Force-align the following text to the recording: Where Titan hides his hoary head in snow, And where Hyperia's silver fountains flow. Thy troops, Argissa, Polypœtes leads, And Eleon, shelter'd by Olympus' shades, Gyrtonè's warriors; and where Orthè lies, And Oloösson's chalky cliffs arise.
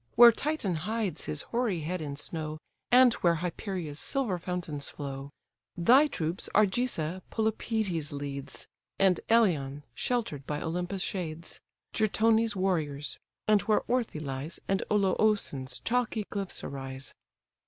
Where 0.15 0.31
Titan 0.31 0.73
hides 0.73 1.25
his 1.25 1.43
hoary 1.43 1.81
head 1.81 2.01
in 2.01 2.15
snow, 2.15 2.57
And 2.91 3.13
where 3.21 3.35
Hyperia's 3.35 3.99
silver 3.99 4.39
fountains 4.39 4.89
flow. 4.89 5.29
Thy 5.77 6.07
troops, 6.07 6.49
Argissa, 6.55 7.21
Polypœtes 7.31 8.11
leads, 8.11 8.65
And 8.97 9.19
Eleon, 9.29 9.83
shelter'd 9.93 10.47
by 10.47 10.59
Olympus' 10.59 11.03
shades, 11.03 11.59
Gyrtonè's 11.93 12.55
warriors; 12.55 13.19
and 13.47 13.61
where 13.69 13.81
Orthè 13.81 14.19
lies, 14.19 14.59
And 14.67 14.81
Oloösson's 14.89 15.77
chalky 15.85 16.23
cliffs 16.31 16.63
arise. 16.63 17.13